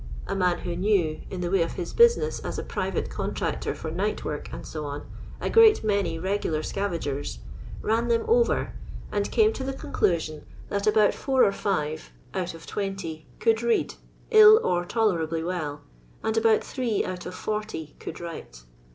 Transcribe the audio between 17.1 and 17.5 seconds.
of